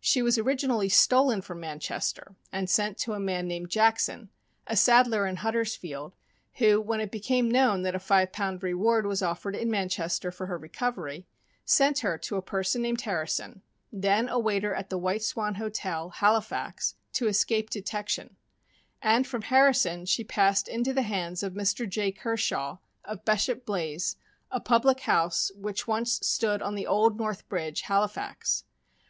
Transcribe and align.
She 0.00 0.22
was 0.22 0.38
originally 0.38 0.88
stolen 0.88 1.42
from 1.42 1.60
Man 1.60 1.78
chester 1.78 2.34
and 2.50 2.70
sent 2.70 2.96
to 3.00 3.12
a 3.12 3.20
man 3.20 3.46
named 3.46 3.68
Jackson, 3.68 4.30
a 4.66 4.74
saddler 4.74 5.26
in 5.26 5.36
Huddersfield, 5.36 6.14
who, 6.54 6.80
when 6.80 6.98
it 6.98 7.10
became 7.10 7.50
known 7.50 7.82
that 7.82 7.94
a 7.94 7.98
five 7.98 8.32
pound 8.32 8.62
reward 8.62 9.04
was 9.04 9.20
offered 9.20 9.54
in 9.54 9.70
Manchester 9.70 10.30
for 10.30 10.46
her 10.46 10.56
recovery, 10.56 11.26
sent 11.66 11.98
her 11.98 12.16
to 12.16 12.36
a 12.36 12.40
person 12.40 12.80
named 12.80 13.02
Harrison, 13.02 13.60
then 13.92 14.30
a 14.30 14.38
waiter 14.38 14.72
at 14.74 14.88
the 14.88 14.96
White 14.96 15.22
Swan 15.22 15.56
Hotel, 15.56 16.08
Halifax, 16.08 16.94
to 17.12 17.28
escape 17.28 17.68
detection; 17.68 18.34
and 19.02 19.26
from 19.26 19.42
Harrison 19.42 20.06
she 20.06 20.24
passed 20.24 20.68
into 20.68 20.94
the 20.94 21.02
hands 21.02 21.42
of 21.42 21.52
Mr. 21.52 21.86
J. 21.86 22.12
Kershaw, 22.12 22.76
of 23.04 23.26
Beshop 23.26 23.66
Blaise, 23.66 24.16
a 24.50 24.58
public 24.58 25.00
house 25.00 25.52
which 25.54 25.86
once 25.86 26.12
stood 26.22 26.62
on 26.62 26.76
the 26.76 26.86
Old 26.86 27.18
North 27.18 27.46
Bridge, 27.50 27.82
Halifax. 27.82 28.64